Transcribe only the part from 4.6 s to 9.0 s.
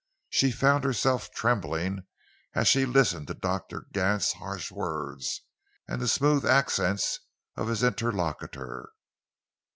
voice and the smooth accents of his interlocutor.